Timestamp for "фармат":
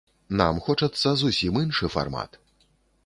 1.97-2.41